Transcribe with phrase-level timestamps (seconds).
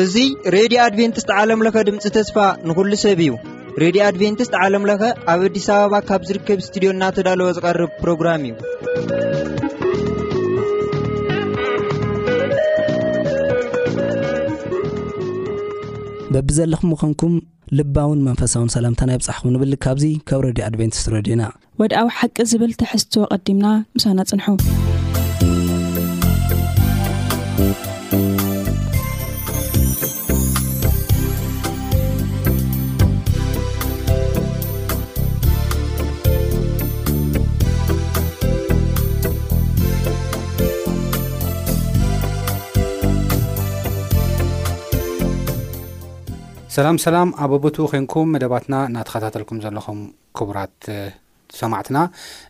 [0.00, 0.14] እዙ
[0.54, 2.36] ሬድዮ ኣድቨንትስት ዓለምለኸ ድምፂ ተስፋ
[2.68, 3.30] ንኹሉ ሰብ እዩ
[3.82, 5.02] ሬድዮ ኣድቨንትስት ዓለምለኸ
[5.34, 8.54] ኣብ ኣዲስ ኣበባ ካብ ዝርከብ እስትድዮ እናተዳለዎ ዝቐርብ ፕሮግራም እዩ
[16.34, 17.32] በቢ ዘለኹም ምኾንኩም
[17.80, 21.42] ልባውን መንፈሳውን ሰላምታ ናይ ብፃሕኩም ንብል ካብዙ ካብ ሬድዮ ኣድቨንቲስት ረድዩና
[21.80, 24.46] ወድኣዊ ሓቂ ዝብል ትሕዝትዎ ቐዲምና ምሳናጽንሑ
[46.78, 50.00] ሰላም ሰላም ኣበቦቱ ኮንኩም መደባትና እናተኸታተልኩም ዘለኹም
[50.38, 50.74] ክቡራት
[51.60, 51.98] ሰማዕትና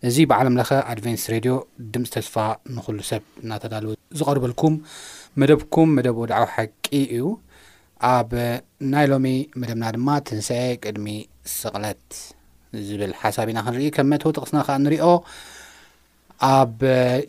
[0.09, 1.53] እዚ ብዓለምለኸ ኣድቨንስ ሬድዮ
[1.95, 2.35] ድምፂ ተስፋ
[2.77, 4.75] ንኽሉ ሰብ እናተዳልው ዝቐርበልኩም
[5.41, 7.27] መደብኩም መደብ ወድዓዊ ሓቂ እዩ
[8.13, 8.31] ኣብ
[8.95, 9.27] ናይ ሎሚ
[9.61, 11.07] መደብና ድማ ትንሳኤ ቅድሚ
[11.59, 12.07] ስቕለት
[12.89, 15.05] ዝብል ሓሳቢ ኢና ክንርኢ ከም መተው ጥቕስና ከዓ ንሪዮ
[16.51, 16.81] ኣብ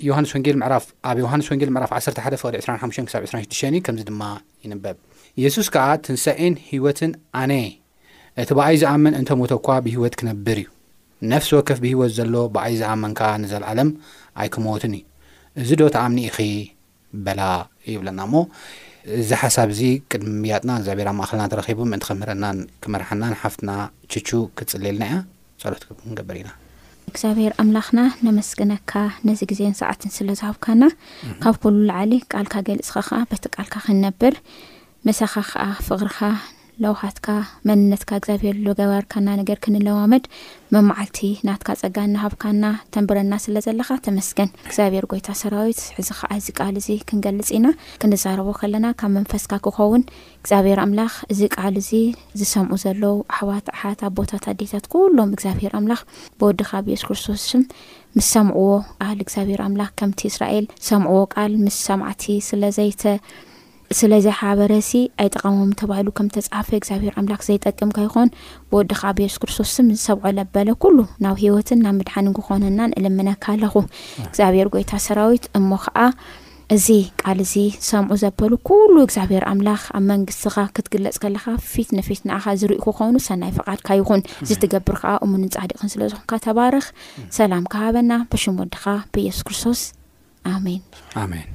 [0.07, 4.21] ዮሃንስ ወንጌል ምዕፍ ኣብ ዮሃንስ ወንጌል ምዕራፍ 11 ፍቕዲ 25 26 እዩ ከምዚ ድማ
[4.65, 4.97] ይንበብ
[5.43, 7.11] የሱስ ከዓ ትንሳኤን ሂወትን
[7.43, 7.67] ኣነየ
[8.41, 10.67] እቲ በኣይ ዝኣምን እንተሞቶ እኳ ብሂይወት ክነብር እዩ
[11.31, 13.89] ነፍሲ ወከፍ ብሂወት ዘሎ ብዓይ ዝኣመንካ ንዘለዓለም
[14.41, 15.03] ኣይክመውትን እዩ
[15.61, 16.37] እዚ ዶ ተኣምኒኢኺ
[17.25, 17.41] በላ
[17.93, 18.35] ይብለና እሞ
[19.19, 23.71] እዚ ሓሳብ እዚ ቅድሚያጥና እግዚኣብሔር ማእኸልና ተረኺቡ ምእንቲ ከምህረናን ክመርሓናን ሓፍትና
[24.13, 25.19] ችቹ ክትፅልልና እ
[25.63, 26.51] ፀሎት ክንገብር ኢና
[27.11, 28.93] እግዚኣብሔር ኣምላኽና ነመስገነካ
[29.29, 30.83] ነዚ ግዜን ሰዓትን ስለዝሃብካና
[31.43, 34.35] ካብ ኩሉ ላዓሊ ቃልካ ገልፅኻ ከዓ በቲ ቃልካ ክንነብር
[35.09, 36.19] መሳኻ ከዓ ፍቕርካ
[36.83, 37.29] ለውካትካ
[37.69, 40.25] መንነትካ እግዚኣብሔር ሎ ገባርካና ነገር ክንለዋመድ
[40.73, 46.87] መማዓልቲ ናትካ ፀጋናሃብካና ተንብረና ስለ ዘለካ ተመስገን እግዚኣብሔር ጎይታ ሰራዊት ሕዚ ከዓ እዚ ቃል እዚ
[47.09, 47.67] ክንገልፅ ኢና
[48.03, 50.05] ክንዛረቦ ከለና ካብ መንፈስካ ክኸውን
[50.41, 51.91] እግዚኣብሄር ኣምላኽ እዚ ቃል እዚ
[52.41, 56.03] ዝሰምዑ ዘለው ኣሕዋት ኣሓባት ኣብ ቦታት ኣዴታት ኩሎም እግዚኣብሄር ኣምላኽ
[56.39, 57.47] ብወድካ ብ የሱስ ክርስቶስስ
[58.17, 58.71] ምስ ሰምዕዎ
[59.01, 63.03] ቃል እግዚኣብሔር ኣምላኽ ከምቲ እስራኤል ሰምዕዎ ቃል ምስ ሰማዕቲ ስለዘይተ
[63.97, 64.89] ስለዚ ሓበረሲ
[65.21, 68.29] ኣይ ጠቃሞም ተባሂሉ ከም ተፃሓፈ እግዚኣብሄር ኣምላኽ ዘይጠቅምከይኮን
[68.71, 73.73] ብወድኻ ብየሱስ ክርስቶስ ዝሰብዖ ዘበለ ኩሉ ናብ ሂወትን ናብ ምድሓንን ክኾነናን እልምነካ ኣለኹ
[74.27, 75.97] እግዚኣብሄር ጎይታ ሰራዊት እሞ ከዓ
[76.75, 76.87] እዚ
[77.21, 82.81] ቃል ዚ ሰምዑ ዘበሉ ኩሉ እግዚኣብሄር ኣምላኽ ኣብ መንግስትኻ ክትግለፅ ከለካ ፊት ንፊት ንኣኻ ዝርእ
[82.85, 86.85] ክኾኑ ሰናይ ፍቃድካ ይኹን ዝትገብር ከዓ እሙን ፃዲቅን ስለዝኹንካ ተባርኽ
[87.39, 88.83] ሰላም ከባበና ብሽም ወድኻ
[89.17, 89.81] ብየሱስ ክርስቶስ
[90.53, 91.49] ኣሜንሜን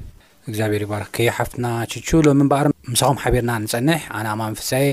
[0.50, 4.86] እግዚኣብሔር ይባርከይ ሓፍትና ችቹ ሎሚ ምበኣር ምሳኹም ሓቢርና ንፀንሕ ኣነ ኣማ ንፍሳኤ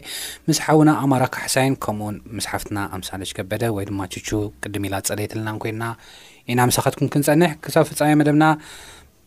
[0.49, 4.31] ምስሓዊና ኣማራካሕሳይን ከምኡውን ምስሓፍትና ኣምሳለ ሽ ከበደ ወይ ድማ ቹ
[4.63, 5.83] ቅድም ኢላ ፀለይት ኣለናን ኮይንና
[6.53, 8.45] ኢና ምሳኻትኩም ክንፀንሕ ክሳብ ፍፃሚ መደብና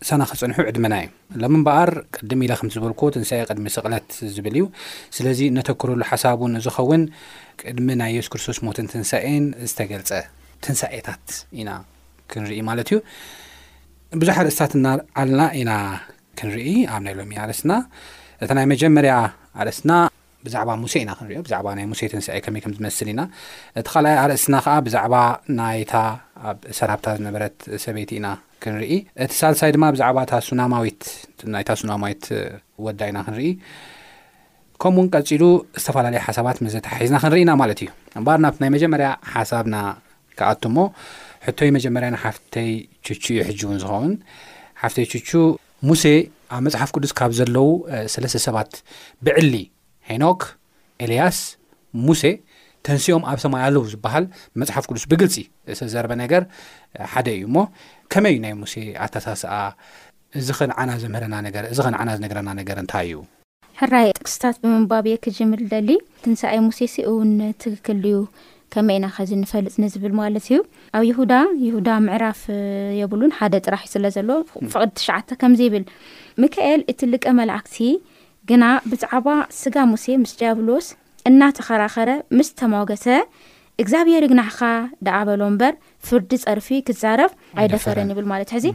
[0.07, 4.65] ሳና ክፀንሑ ዕድመና እዩ ሎሚ ምበኣር ቅድም ኢላ ከም ዝበልኩ ትንሳኤ ቅድሚ ስቕለት ዝብል እዩ
[5.19, 7.05] ስለዚ ነተክረሉ ሓሳብን ዝኸውን
[7.63, 10.11] ቅድሚ ናይ የሱ ክርስቶስ ሞትን ትንሳኤን ዝተገልፀ
[10.67, 11.27] ትንሳኤታት
[11.61, 11.71] ኢና
[12.33, 12.99] ክንርኢ ማለት እዩ
[14.23, 15.71] ብዙሕ ርእስታት እናዓለና ኢና
[16.41, 17.73] ክንርኢ ኣብ ናይ ሎሚ ኣርእስና
[18.43, 19.15] እቲ ናይ መጀመርያ
[19.63, 19.93] ኣርእስትና
[20.47, 23.21] ብዛዕባ ሙሴ ኢና ክንር ብዛዕባ ናይ ሙሴ ትንስይ ከመይ ከም ዝመስል ኢና
[23.79, 25.15] እቲ ካልኣይ ኣርእስና ከዓ ብዛዕባ
[25.59, 25.95] ናይታ
[26.51, 28.29] ኣብ ሰራብታ ዝነበረት ሰበይቲ ኢና
[28.65, 28.93] ክንርኢ
[29.25, 31.03] እቲ ሳልሳይ ድማ ብዛዕባ እታ ሱናማዊት
[31.57, 32.25] ናይታ ሱናማዊት
[32.87, 33.49] ወዳ ኢና ክንርኢ
[34.83, 35.43] ከምኡ እውን ቀፂሉ
[35.81, 39.77] ዝተፈላለዩ ሓሳባት መዘትሓሒዝና ክንርኢ ና ማለት እዩ እምባር ናብቲ ናይ መጀመርያ ሓሳብና
[40.39, 40.79] ከኣት ሞ
[41.47, 42.71] ሕቶይ መጀመርያ ሓፍተይ
[43.07, 44.13] ችቹ ዩ ሕጂ እውን ዝኸውን
[44.83, 45.31] ሓፍተይ ችቹ
[45.89, 46.03] ሙሴ
[46.57, 47.69] ኣብ መጽሓፍ ቅዱስ ካብ ዘለው
[48.13, 48.71] ሰለስተ ሰባት
[49.27, 49.55] ብዕሊ
[50.11, 50.41] ሄኖክ
[51.05, 51.39] ኤልያስ
[52.07, 52.23] ሙሴ
[52.89, 54.25] ተንስኦም ኣብ ሰማይ ኣለዉ ዝበሃል
[54.61, 55.35] መፅሓፍ ቅዱስ ብግልፂ
[55.81, 56.43] ሰዘርበ ነገር
[57.15, 57.57] ሓደ እዩ እሞ
[58.15, 58.75] ከመይ ዩ ናይ ሙሴ
[59.07, 59.53] ኣታሳስኣ
[60.43, 61.25] እዚዓናዘምና
[61.73, 63.21] እዚ ኸንዓና ዝነግረና ነገር እንታታይ እዩ
[63.83, 65.91] ሕራይ ጥቅስታት ብምንባብየ ክጅምር ደሊ
[66.25, 67.33] ትንሳኣይ ሙሴ ሲ እውን
[67.65, 68.17] ትክክል ዩ
[68.75, 70.55] ከመይ ኢና ከዚ እንፈልጥ ንዝብል ማለት እዩ
[70.97, 71.33] ኣብ ይሁዳ
[71.67, 72.41] ይሁዳ ምዕራፍ
[73.01, 74.31] የብሉን ሓደ ጥራሕ ስለ ዘሎ
[74.73, 75.85] ፍቅድ ትሽዓተ ከምዚ ይብል
[76.45, 77.77] ሚካኤል እቲ ልቀ መላእክቲ
[78.51, 79.27] ግና ብዛዕባ
[79.61, 80.89] ስጋ ሙሴ ምስ ድያብሎስ
[81.31, 83.07] እናተኸራኸረ ምስ ተማገሰ
[83.83, 84.61] እግዚኣብሔር ግናሕኻ
[85.07, 85.73] ደዓበሎ እምበር
[86.09, 87.31] ፍርዲ ፀርፊ ክዛረብ
[87.61, 88.67] ኣይደፈረን ይብል ማለት ሕዚ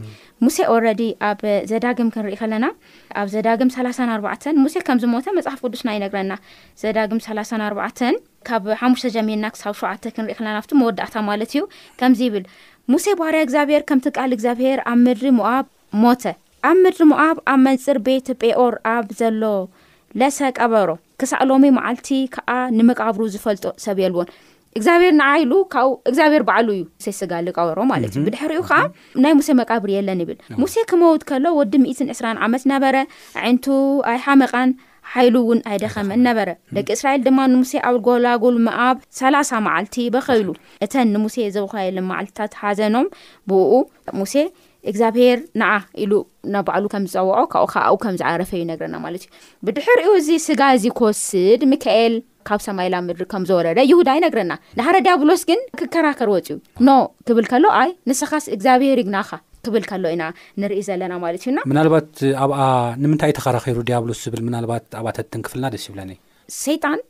[0.44, 1.40] ሙሴ ኦረዲ ኣብ
[1.70, 2.66] ዘዳግም ክንሪኢ ከለና
[3.20, 6.32] ኣብ ዘዳግም 3ላ ኣርባዕተን ሙሴ ከምዚ ሞተ መፅሓፍ ቅዱስና ይነግረና
[6.82, 8.16] ዘዳግም 3ላ ኣርባተን
[8.48, 11.62] ካብ ሓሙሽተ ጀሚልና ክሳብ ሸዓተ ክንሪኢ ከለና ናብቲ መወዳእታ ማለት እዩ
[12.00, 12.44] ከምዚ ይብል
[12.94, 15.66] ሙሴ ባህርያ እግዚኣብሔር ከምቲ ቃል እግዚኣብሔር ኣብ ምድሪ ምኣብ
[16.04, 16.24] ሞተ
[16.70, 19.42] ኣብ ምድሪ ምኣብ ኣብ መንፅር ቤት ጴኦር ኣብ ዘሎ
[20.20, 20.88] ለሰ ቀበሮ
[21.20, 24.28] ክሳእ ሎሚ መዓልቲ ከዓ ንመቃብሩ ዝፈልጦ ሰብ የልዎን
[24.78, 28.78] እግዚኣብሔር ንዓ ኢሉ ካብብኡ እግዚኣብሔር ባዕሉ እዩ ሙሴ ስጋ ዝቀበሮ ማለት እዩ ብድሕሪ ኡ ከዓ
[29.24, 32.94] ናይ ሙሴ መቃብር የለን ይብል ሙሴ ክመውት ከሎ ወዲ ም 2ራ ዓመት ነበረ
[33.48, 33.66] ዒንቱ
[34.12, 34.70] ኣይሓመቓን
[35.12, 40.48] ሓይሉ እውን ኣይደኸመን ነበረ ደቂ እስራኤል ድማ ንሙሴ ኣብ ጎላጉል መኣብ 3ላ0 መዓልቲ በከይሉ
[40.84, 43.06] እተን ንሙሴ ዘኸየለን መዓልትታት ሓዘኖም
[43.50, 43.72] ብኡ
[44.20, 44.34] ሙሴ
[44.90, 45.70] እግዚኣብሄር ንዓ
[46.02, 46.12] ኢሉ
[46.52, 49.30] ናባዕሉ ከምዝፀውዖ ካብኡ ከዓኡ ከም ዝዓረፈ ዩ ነግረና ማለት ዩ
[49.66, 52.14] ብድሕሪኡ እዚ ስጋ እዚ ክወስድኤል
[52.48, 56.58] ካብ ሰማይላ ምድሪ ከም ዝወረደ ይሁዳ ይነግረና ንሓረ ዲያብሎስ ግን ክከራከር ወፅ እዩ
[56.88, 56.90] ኖ
[57.28, 59.30] ክብል ከሎ ኣይ ንስኻስ እግዚኣብሄር ይግናኻ
[59.66, 60.24] ክብል ከሎ ኢና
[60.62, 62.08] ንርኢ ዘለና ማለት እዩና ናልባት
[62.44, 62.58] ኣብኣ
[63.02, 66.12] ንምንታይእ ተኸራኪሩ ዲያብሎስ ዝብል ልባት ኣብኣተትንክፍልና ደስ ይብለኒ
[66.62, 67.00] ሰይጣን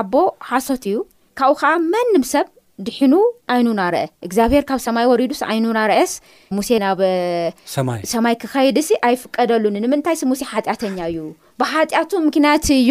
[0.00, 0.14] ኣቦ
[0.50, 0.96] ሓሶት እዩ
[1.40, 2.46] ካብኡ ከዓ መንም ሰብ
[2.86, 3.14] ድሒኑ
[3.54, 6.12] ዓይኑ ናርአ እግዚኣብሔር ካብ ሰማይ ወሪዱስ ዓይኑናርአስ
[6.56, 7.00] ሙሴ ናብ
[8.14, 11.18] ሰማይ ክኸይድ ሲ ኣይፍቀደሉኒ ንምንታይ ሲ ሙሴ ሓጢኣተኛ እዩ
[11.62, 12.90] ብሓጢአቱ ምክንያት እዩ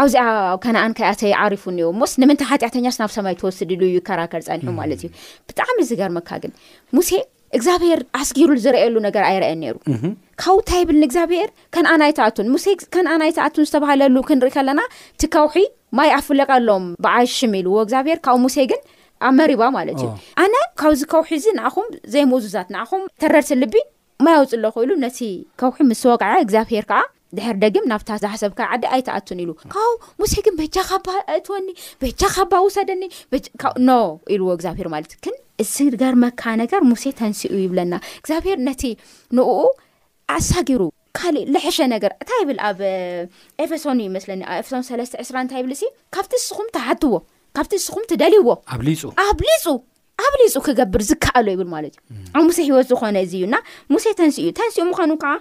[0.00, 0.24] ኣብዚኣ
[0.64, 5.08] ከነኣን ከኣተይ ዓሪፉ እኒ ሞስ ንምንታይ ሓጢዕተኛስ ናብ ሰማይ ተወስድሉ እዩ ከራከር ፀኒሑ ማለት እዩ
[5.48, 6.52] ብጣዕሚ ዚገርምካ ግን
[6.96, 7.10] ሙሴ
[7.56, 9.74] እግዚኣብሄር ኣስጊሩ ዝርየሉ ነገር ኣይርአየን ነይሩ
[10.42, 12.66] ካብኡ ንታይ ብልንእግዚኣብሄር ከንኣ ናይ ተኣቱን ሙሴ
[12.96, 14.80] ከኣ ናይ ተኣቱን ዝተባሃለሉ ክንርኢ ከለና
[15.14, 15.56] እቲ ከውሒ
[15.98, 18.80] ማይ ኣፍለቀኣሎም በዓሽም ኢልዎ እግዚኣብሔር ካብ ሙሴ ግን
[19.28, 20.10] ኣብመሪባ ማለት እዩ
[20.44, 23.74] ኣነ ካብዚ ከውሒ እዚ ንኣኹም ዘይምኡዙዛት ንኣኹም ተረርቲ ልቢ
[24.26, 25.18] ማይ ውፅ ኣሎኮይሉ ነቲ
[25.60, 26.14] ከውሒስወ
[27.36, 29.76] ድሕር ደግም ናብታ ዝሓሰብካ ዓዲ ኣይተኣቱን ኢሉ ካ
[30.20, 31.66] ሙሴ ግን ቤጃ ባ እትወኒ
[32.02, 33.02] ቤጃ ካባ ውሰደኒ
[33.88, 33.92] ኖ
[34.34, 38.82] ኢልዎ እግዚኣብሄር ማለት ግን እዚ ጋር መካ ነገር ሙሴ ተንስኡ ይብለና እግዚኣብሔር ነቲ
[39.38, 39.48] ንኡ
[40.36, 40.82] ኣሳጊሩ
[41.18, 42.78] ካሊእ ልሕሸ ነገር እንታይ ብል ኣብ
[43.64, 47.14] ኤፌሶን ዩመስለኒ ኣብኤፌሶን ሰለስተ 2ስራ እንታይ ብል ሲ ካብቲ ንስኹም ተሓትዎ
[47.56, 49.66] ካብቲ ንስኹም ትደልይዎኣብፁ
[50.24, 53.54] ኣብሊፁ ክገብር ዝከኣሎ ይብል ማለት እዩ ኣብ ሙሴ ሂይወት ዝኾነ እዚ እዩና
[53.92, 55.32] ሙሴ ተንሲኡ እዩ ተንሲኡ ምኳኑ ከዓ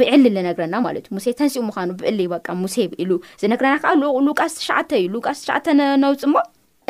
[0.00, 3.10] ብዕሊ ዝነግረና ማለት እዩ ሙሴ ተንሲኡ ምኳኑ ብዕሊ ይበቃ ሙሴ ኢሉ
[3.42, 3.92] ዝነግረና ከዓ
[4.28, 5.66] ሉቃስ ትሽዓተ እዩ ሉቃስ ትሽዓተ
[6.04, 6.36] ነውፅ ሞ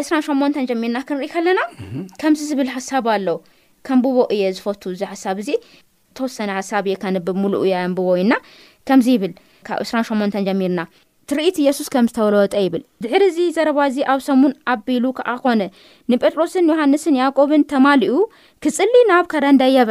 [0.02, 1.60] 2ስራ ሸመንተን ጀሚርና ክንሪኢ ከለና
[2.20, 3.38] ከምዚ ዝብል ሓሳብ ኣለው
[3.86, 5.50] ከምብቦ እየ ዝፈቱ እዚ ሓሳብ እዚ
[6.18, 8.32] ተወሰነ ሓሳብ እየ ከንብብ ሙሉእ ንብቦ ወይና
[8.88, 9.32] ከምዚ ይብል
[9.66, 10.80] ካብ 2ስራ ሸመንተን ጀሚርና
[11.30, 15.60] ትርኢት ኢየሱስ ከም ዝተወለወጠ ይብል ድሕሪ እዚ ዘረባ እዙ ኣብ ሰሙን ኣቢሉ ከዓ ኮነ
[16.12, 18.14] ንጴጥሮስን ዮሃንስን ያዕእቆብን ተማሊኡ
[18.64, 19.90] ክፅሊ ናብ ከረንዳየበ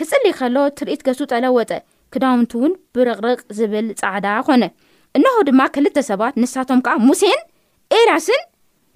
[0.00, 1.70] ክፅሊ ከለዎ ትርኢት ገሱ ተለወጠ
[2.14, 4.64] ክዳውንቲ እውን ብረቕርቕ ዝብል ፃዕዳ ኮነ
[5.18, 7.40] እንኸ ድማ ክልተ ሰባት ንሳቶም ከዓ ሙሴን
[7.98, 8.42] ኤራስን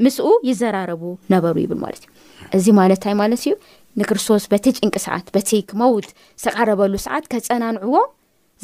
[0.04, 1.02] ምስኡ ይዘራረቡ
[1.34, 3.52] ነበሩ ይብል ማለት እዩ እዚ ማለትታይ ማለት እዩ
[4.00, 6.06] ንክርስቶስ በቲ ጭንቂ ሰዓት በቲ ክመውት
[6.42, 7.96] ዝተቃረበሉ ሰዓት ከጸናንዕዎ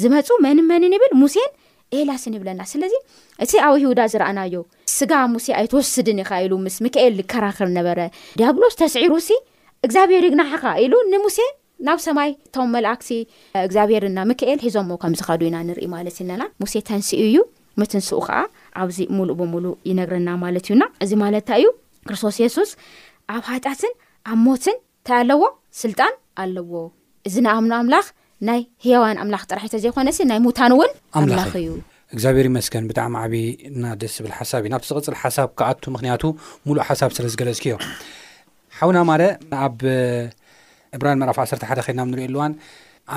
[0.03, 1.51] ዝመፁ መንን መንን ይብል ሙሴን
[1.99, 2.93] ኤላስን ይብለና ስለዚ
[3.45, 4.55] እቲ ኣብ ሁዳ ዝረአናዮ
[4.97, 7.99] ስጋ ሙሴ ኣይትወስድን ኢኻ ኢሉ ምስ ምክኤል ዝከራክር ነበረ
[8.41, 9.31] ዲያብሎስ ተስዒሩ ሲ
[9.87, 11.39] እግዚኣብሄር ይግናሕኻ ኢሉ ንሙሴ
[11.87, 13.09] ናብ ሰማይ እቶም መላእክቲ
[13.67, 17.37] እግዚኣብሔርና ምክኤል ሒዞምዎ ከም ዝኸዱ ኢና ንርኢ ማለት ኢነና ሙሴ ተንስኡ እዩ
[17.81, 18.37] ምትንስኡ ከዓ
[18.83, 21.69] ኣብዚ ሙሉእ ብምሉእ ይነግረና ማለት እዩና እዚ ማለትታ እዩ
[22.09, 22.71] ክርስቶስ የሱስ
[23.37, 23.95] ኣብ ሃጣትን
[24.31, 24.79] ኣብ ሞትን
[25.09, 25.43] ተኣለዎ
[25.83, 26.15] ስልጣን
[26.45, 26.73] ኣለዎ
[27.29, 28.07] እዚ ንኣምኖ ኣምላኽ
[28.49, 31.67] ናይ ህዋን ኣምላኽ ጥራሒቶ ዘይኮነ ናይ ሙታን እውን ኣኣላ እዩ
[32.15, 36.23] እግዚኣብሔር መስከን ብጣዕሚ ዓብይ እናደስ ዝብል ሓሳብ እዩ ናብቲ ዝቕፅል ሓሳብ ካብኣቱ ምክንያቱ
[36.69, 37.77] ሙሉእ ሓሳብ ስለ ዝገለፅኪዮ
[38.79, 39.23] ሓዉና ማደ
[39.67, 39.79] ኣብ
[40.97, 42.53] ዕብራይን መዕራፍ 1ሓደ ከድና ንሪእ ኣልዋን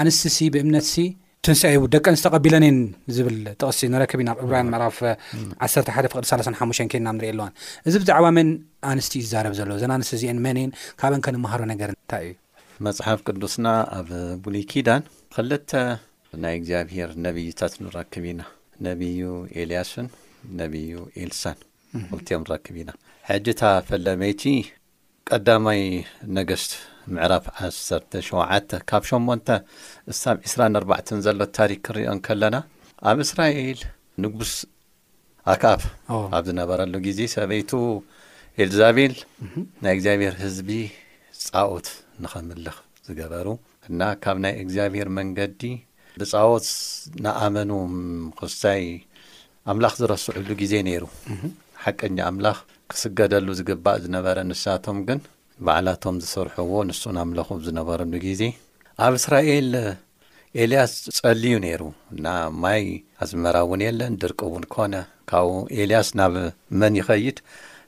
[0.02, 0.98] ኣንስት ሲ ብእምነት ሲ
[1.46, 1.62] ትንሳ
[1.96, 2.78] ደቀ ንዝተቐቢለንእየን
[3.16, 5.00] ዝብል ጥቕስሲ ንረክብ እዩ ብ ዕብራይን ምዕራፍ
[5.66, 5.74] 1ሓ
[6.14, 6.60] ፍቅዲ3ሓ
[6.94, 7.52] ከድና ንሪኢ ኣልዋን
[7.88, 8.52] እዚ ብዛዕባ መን
[8.92, 10.72] ኣንስት ይዛረብ ዘሎ እዘን ኣንስት እዚአን መን ን
[11.02, 12.34] ካብን ከ ንምሃሮ ነገር ንታይ እዩ
[12.86, 14.10] መጽሓፍ ቅዱስና ኣብ
[14.46, 15.02] ቡሊኪዳን
[15.36, 15.72] ክልተ
[16.44, 18.42] ናይ እግዚኣብሄር ነቢይታት ንረክብ ኢና
[18.88, 19.20] ነቢዩ
[19.62, 20.08] ኤልያስን
[20.62, 21.58] ነቢዩ ኤልሳን
[22.10, 22.92] ክልቲኦም ንረክብ ኢና
[23.30, 24.44] ሕጂ ታ ፈለመይቲ
[25.32, 25.82] ቀዳማይ
[26.38, 26.74] ነገሽቲ
[27.14, 29.58] ምዕራፍ 17 ካብ 8
[30.14, 32.56] እሳብ 24 ዘሎ ታሪክ ክሪኦን ከለና
[33.12, 33.80] ኣብ እስራኤል
[34.24, 34.54] ንግቡስ
[35.54, 35.84] ኣካፍ
[36.38, 37.72] ኣብ ዝነበረሉ ጊዜ ሰበይቱ
[38.66, 39.16] ኤልዛቤል
[39.86, 40.70] ናይ እግዚኣብሔር ህዝቢ
[41.48, 41.88] ፃዖት
[42.24, 42.76] ንኸምልኽ
[43.08, 43.48] ዝገበሩ
[43.90, 45.62] እና ካብ ናይ እግዚኣብሔር መንገዲ
[46.22, 46.66] ብጻወት
[47.26, 47.72] ንኣመኑ
[48.28, 48.84] ምክሳይ
[49.72, 51.04] ኣምላኽ ዝረስዑሉ ጊዜ ነይሩ
[51.84, 52.58] ሓቀኛ ኣምላኽ
[52.92, 55.20] ክስገደሉ ዝግባእ ዝነበረ ንሳቶም ግን
[55.68, 58.42] ባዕላቶም ዝስርሕዎ ንሱንኣምለኹም ዝነበረሉ ጊዜ
[59.06, 59.70] ኣብ እስራኤል
[60.64, 61.82] ኤልያስ ጸልዩ ነይሩ
[62.14, 62.26] እና
[62.64, 62.84] ማይ
[63.24, 64.96] ኣዝመራ እውን የለን ድርቂ እውን ኮነ
[65.30, 65.54] ካብኡ
[65.84, 66.34] ኤልያስ ናብ
[66.80, 67.38] መን ይኸይድ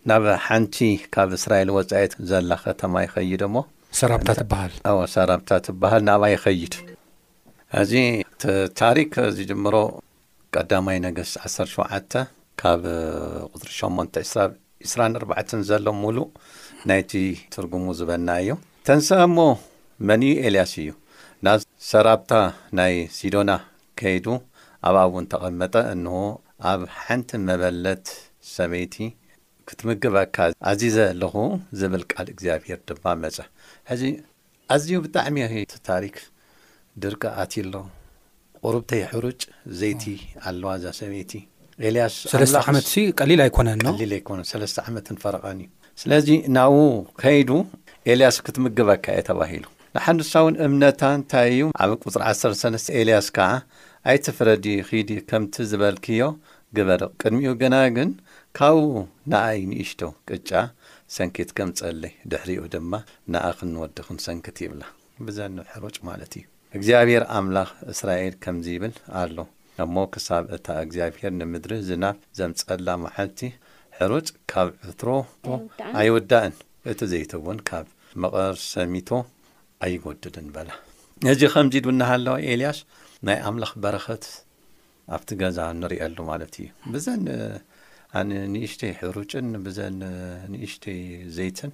[0.09, 0.77] ናብ ሓንቲ
[1.15, 3.55] ካብ እስራኤል ወጻኢት ዘላ ኸተማ ይኸይድ እሞ
[3.97, 4.71] ሰራብታ ትበሃል
[5.13, 6.73] ሰራብታ ትበሃል ንብኣ ይኸይድ
[7.81, 7.91] እዚ
[8.67, 9.75] እታሪክ ዝጅምሮ
[10.53, 12.15] ቀዳማይ ነገስ 17
[12.61, 12.81] ካብ
[13.55, 16.27] ቁፅሪ 8 22ራ 4 ዘሎም ሙሉእ
[16.91, 17.11] ናይቲ
[17.55, 18.49] ትርጉሙ ዝበና እዩ
[18.89, 19.37] ተንስ እሞ
[20.09, 20.91] መን ዩ ኤልያስ እዩ
[21.47, 21.61] ናብ
[21.91, 22.31] ሰራብታ
[22.79, 23.51] ናይ ሲዶና
[24.01, 24.27] ከይዱ
[24.89, 26.15] ኣብኣ እውን ተቐመጠ እንሆ
[26.71, 28.05] ኣብ ሓንቲ መበለት
[28.55, 28.95] ሰመይቲ
[29.69, 30.37] ክትምግበካ
[30.71, 31.33] ኣዝ ዘለኹ
[31.79, 33.37] ዝብል ቃል እግዚኣብሄር ድማ መጽ
[33.91, 34.03] ሕዚ
[34.75, 36.15] ኣዝዩ ብጣዕሚ እየቲ ታሪክ
[37.03, 37.73] ድርቂ ኣትሎ
[38.67, 39.41] ቑሩብተይ ሕሩጭ
[39.79, 40.03] ዘይቲ
[40.49, 41.31] ኣለዋ እዛ ሰመይቲ
[41.87, 42.15] ኤልያስ
[42.63, 42.85] ዓመት
[43.19, 45.67] ቀሊል ኣይኮነን ቀሊል ኣይኮነን 3ለስተ ዓመት ንፈረቐን እዩ
[46.01, 46.77] ስለዚ ናብኡ
[47.21, 47.49] ከይዱ
[48.13, 49.65] ኤልያስ ክትምግበካ እየ ተባሂሉ
[49.97, 53.49] ንሓንሳውን እምነታ እንታይ እዩ ኣብ ቁፅሪ 10ተሰነስተ ኤልያስ ከዓ
[54.11, 56.23] ኣይትፍረዲ ኺድ ከምቲ ዝበልክዮ
[56.77, 58.09] ግበርቕ ቅድሚኡ ግና ግን
[58.57, 58.89] ካብብኡ
[59.31, 60.49] ንኣይ ንእሽቶ ቅጫ
[61.15, 62.93] ሰንኪት ከምጸለይ ድሕሪኡ ድማ
[63.31, 64.83] ንኣ ክንወድኽን ሰንኪት ይብላ
[65.27, 66.45] ብዘን ሕሩጭ ማለት እዩ
[66.77, 69.37] እግዚኣብሔር ኣምላኽ እስራኤል ከምዚ ይብል ኣሎ
[69.85, 73.39] እሞ ክሳብ እታ እግዚኣብሔር ንምድሪ ዝናፍ ዘምጸላ መሓልቲ
[73.99, 75.09] ሕሩጭ ካብ ዕትሮ
[76.01, 76.55] ኣይወዳእን
[76.93, 77.85] እቲ ዘይተውን ካብ
[78.23, 79.09] መቐርሰሚቶ
[79.85, 80.69] ኣይጐድድን በላ
[81.35, 82.79] እዚ ከምዚ ዱ ናሃለዋ ኤልያሽ
[83.27, 84.25] ናይ ኣምላኽ በረኸት
[85.15, 87.05] ኣብቲ ገዛ ንሪአሉ ማለት እዩ ብዘ
[88.19, 89.95] ኣነ ንእሽተይ ሕሩጭን ብዘን
[90.51, 90.99] ንእሽተይ
[91.35, 91.71] ዘይትን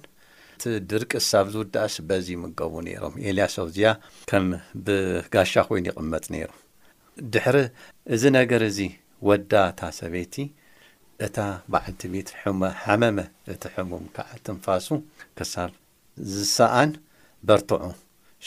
[0.58, 3.88] እቲ ድርቂ ሳብዝውዳእስ በዚ ይምገቡ ነይሮም ኤልያስውእዚያ
[4.30, 4.46] ከም
[4.86, 6.50] ብጋሻ ኮይኑ ይቕመጽ ነይሩ
[7.34, 7.56] ድሕሪ
[8.14, 8.78] እዚ ነገር እዙ
[9.28, 10.34] ወዳእታ ሰበይቲ
[11.26, 11.36] እታ
[11.72, 13.18] በዕልቲ ቤት ሕመ ሓመመ
[13.54, 14.88] እቲ ሕሙም ከዓል ትንፋሱ
[15.38, 15.72] ክሳብ
[16.34, 16.92] ዝስኣን
[17.48, 17.82] በርትዑ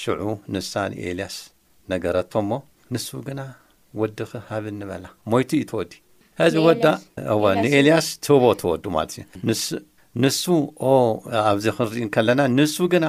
[0.02, 0.22] ሽዑ
[0.54, 1.38] ንሳን ኤልያስ
[1.94, 2.52] ነገረቶ እሞ
[2.94, 3.42] ንሱ ግና
[4.02, 5.94] ወድ ኺ ሃብ እንበላ ሞይቱ እዩ ትወዲ
[6.40, 6.86] ሕዚ ወዳ
[7.44, 10.42] ወ ንኤልያስ ትህቦ ትወዱ ማለት እዩ ሱንሱ
[10.88, 10.92] ኦ
[11.50, 13.06] ኣብዘ ክንሪኢ ከለና ንሱ ግና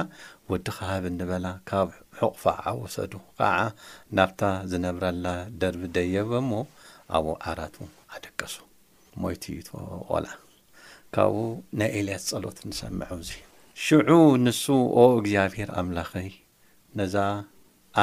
[0.51, 3.51] ወዲ ኸሃብ እንበላ ካብ ሑቕፋ ኣወሰዱ ከዓ
[4.19, 4.41] ናብታ
[4.73, 5.25] ዝነብረላ
[5.63, 6.51] ደርቢ ደየበ እሞ
[7.19, 7.75] ኣብኡ ዓራቱ
[8.13, 8.55] ኣደቀሱ
[9.23, 10.25] ሞይቲዩ ተቆላ
[11.17, 11.41] ካብኡ
[11.81, 13.29] ናይ ኤልያስ ጸሎት ንሰምዐ እዙ
[13.87, 14.09] ሽዑ
[14.45, 14.63] ንሱ
[15.03, 16.29] ኦ እግዚኣብሄር ኣምላኸይ
[16.99, 17.15] ነዛ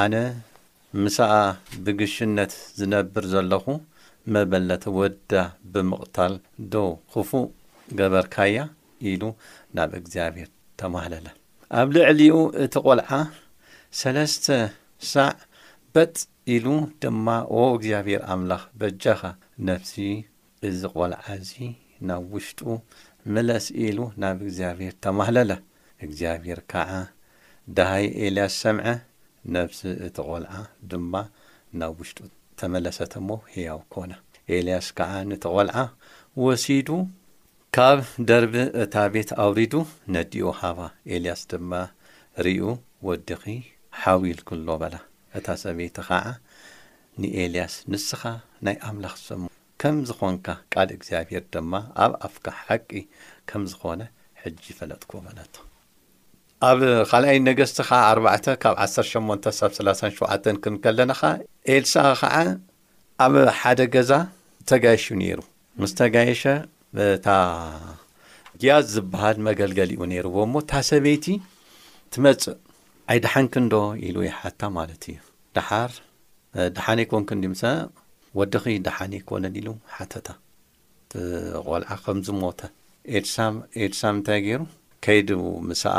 [0.03, 0.13] ኣነ
[1.03, 1.29] ምስኣ
[1.87, 3.65] ብግሽነት ዝነብር ዘለኹ
[4.33, 5.31] መበለተወዳ
[5.71, 6.33] ብምቕታል
[6.73, 7.47] ዶ ኽፉእ
[7.97, 8.57] ገበርካያ
[9.09, 9.23] ኢሉ
[9.77, 10.49] ናብ እግዚኣብሔር
[10.81, 11.25] ተማህለለ
[11.79, 13.09] ኣብ ልዕሊኡ እቲ ቘልዓ
[13.99, 14.45] ሰለስተ
[15.11, 15.31] ሳዕ
[15.95, 16.15] በጥ
[16.55, 16.65] ኢሉ
[17.03, 17.27] ድማ
[17.59, 19.21] ኦ እግዚኣብሔር ኣምላኽ በጃኻ
[19.69, 19.93] ነፍሲ
[20.69, 21.51] እዚ ቘልዓ እዙ
[22.09, 22.59] ናብ ውሽጡ
[23.35, 25.51] ምለስ ኢሉ ናብ እግዚኣብሄር ተማህለለ
[26.07, 26.91] እግዚኣብሔር ከዓ
[27.77, 28.87] ደሃይ ኤልያስ ሰምዐ
[29.57, 30.51] ነፍሲ እቲ ቘልዓ
[30.93, 31.13] ድማ
[31.81, 32.19] ናብ ውሽጡ
[32.61, 34.11] ተመለሰት ሞ ህያው ኮነ
[34.55, 35.77] ኤልያስ ከዓ ንተቘልዓ
[36.43, 36.89] ወሲዱ
[37.75, 39.73] ካብ ደርቢ እታ ቤት ኣውሪዱ
[40.15, 40.79] ነዲኡ ሃዋ
[41.15, 41.71] ኤልያስ ድማ
[42.45, 42.61] ርዩ
[43.07, 43.41] ወዲኺ
[44.01, 44.95] ሓዊል ክሎ በላ
[45.39, 46.25] እታ ሰበይቲ ኸዓ
[47.21, 48.21] ንኤልያስ ንስኻ
[48.65, 49.43] ናይ ኣምላኽ ሰሞ
[49.83, 51.73] ከም ዝኾንካ ቃል እግዚኣብሔር ድማ
[52.05, 52.89] ኣብ ኣፍካህ ሓቂ
[53.51, 54.01] ከም ዝኾነ
[54.41, 55.55] ሕጂ ፈለጥኩ በናቶ
[56.67, 56.79] ኣብ
[57.09, 61.21] ካልኣይ ነገስቲ ኻዓ ኣርባዕተ ካብ 1ር ሸሞንተ ሳብ 3ላ ሸዓተ ክንከለናኻ
[61.73, 62.35] ኤልሳ ኸዓ
[63.25, 64.11] ኣብ ሓደ ገዛ
[64.69, 65.39] ተጋየሽ ነይሩ
[65.81, 66.43] ምስ ተጋየሸ
[67.07, 67.27] እታ
[68.61, 71.25] ግያዝ ዝበሃል መገልገሊ ኡ ነይሩዎ እሞ እታ ሰበይቲ
[72.15, 72.57] ትመፅእ
[73.13, 73.75] ኣይዳሓንክ ንዶ
[74.07, 75.17] ኢሉ የሓታ ማለት እዩ
[75.57, 75.91] ዳሓር
[76.77, 77.73] ዳሓን ኣይኮንክ ንዲ ምሰአ
[78.39, 80.27] ወዲኺ ደሓን ይኮነን ኢሉ ሓተታ
[81.67, 82.61] ቆልዓ ከምዝ ሞተ
[83.15, 83.17] ኤ
[83.83, 84.61] ኤድሳም እንታይ ገይሩ
[85.05, 85.29] ከይዲ
[85.71, 85.97] ምሳኣ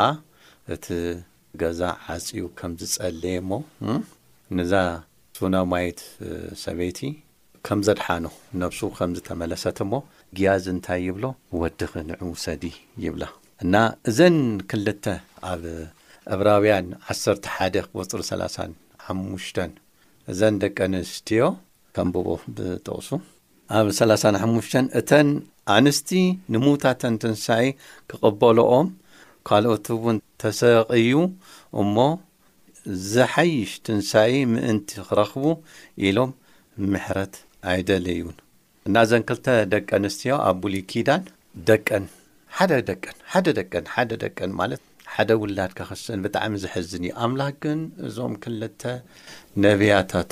[0.75, 0.87] እቲ
[1.61, 1.81] ገዛ
[2.13, 3.51] ዓጺዩ ከም ዝጸልየ እሞ
[4.57, 4.73] ንዛ
[5.37, 5.99] ሱናማየት
[6.63, 6.99] ሰበይቲ
[7.67, 8.25] ከም ዘድሓኖ
[8.61, 9.93] ነብሱ ከም ዝተመለሰት እሞ
[10.37, 11.25] ግያዝ እንታይ ይብሎ
[11.61, 12.63] ወድኺ ንዑ ሰዲ
[13.03, 13.23] ይብላ
[13.63, 13.75] እና
[14.09, 14.37] እዘን
[14.71, 15.05] ክልተ
[15.51, 15.63] ኣብ
[16.35, 19.71] ዕብራውያን 1ተ1 ወፅሪ 3ሓሙሽን
[20.31, 21.43] እዘን ደቂ ኣንስትዮ
[21.95, 23.09] ከም ብቦ ብጠቕሱ
[23.79, 24.71] ኣብ 3ሓሙሽ
[25.01, 25.29] እተን
[25.77, 26.09] ኣንስቲ
[26.53, 27.63] ንሙዉታተን ትንሳኢ
[28.11, 28.87] ክቕበልኦም
[29.47, 31.13] ካልኦትውን ተሰቂዩ
[31.81, 31.95] እሞ
[33.13, 35.45] ዝሓይሽ ትንሣኢ ምእንቲ ክረኽቡ
[36.07, 36.31] ኢሎም
[36.91, 37.33] ምሕረት
[37.71, 38.37] ኣይደለዩን
[38.89, 41.23] እናዘን ክልተ ደቀ ኣንስትዮ ኣብ ቡሉ ኪዳን
[41.69, 42.03] ደቀን
[42.57, 44.83] ሓደ ደቀን ሓደ ደቀን ሓደ ደቀን ማለት
[45.15, 48.81] ሓደ ውላድካ ኽስን ብጣዕሚ ዝሐዝን እዩ ኣምላኽ ግን እዞም ክልተ
[49.65, 50.31] ነቢያታቱ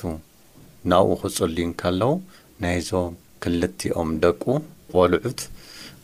[0.92, 2.14] ናብኡ ክፅልን ከለዉ
[2.66, 3.14] ናይዞም
[3.46, 4.44] ክልቲኦም ደቁ
[4.96, 5.42] ቆልዑት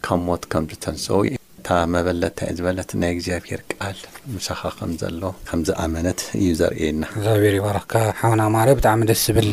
[0.07, 1.35] ካብ ሞት ከም ዝተንሰውእዩ
[1.67, 3.97] ታመበለንታይ ዝበለት ናይ እግዚኣብሄር ቃል
[4.33, 9.49] ሙሳኻ ከም ዘሎ ከምዝኣመነት እዩ ዘርእና ግዚኣብሔር ይባረኽካ ሓና ማር ብጣዕሚ ደስ ዝብል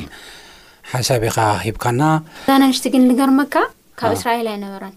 [0.92, 2.02] ሓሳቢ ኢኻ ሂብካና
[2.48, 3.54] ዛነ ኣንሽቲ ግን ንገርመካ
[4.00, 4.96] ካብ እስራኤላ ኣ ነበራንብ